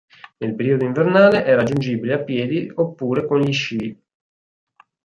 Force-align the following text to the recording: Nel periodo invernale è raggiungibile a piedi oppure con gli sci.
Nel 0.39 0.55
periodo 0.55 0.83
invernale 0.83 1.43
è 1.45 1.53
raggiungibile 1.53 2.15
a 2.15 2.23
piedi 2.23 2.71
oppure 2.73 3.27
con 3.27 3.39
gli 3.41 3.53
sci. 3.53 4.01